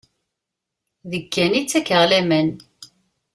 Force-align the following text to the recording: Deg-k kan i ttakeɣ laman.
Deg-k 1.11 1.27
kan 1.33 1.51
i 1.59 1.61
ttakeɣ 1.63 2.01
laman. 2.09 2.49